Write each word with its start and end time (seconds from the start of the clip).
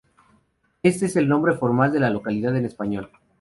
Este 0.81 1.05
es 1.05 1.15
el 1.15 1.27
nombre 1.27 1.53
formal 1.55 1.93
de 1.93 1.99
la 1.99 2.09
localidad 2.09 2.57
en 2.57 2.65
español. 2.65 3.11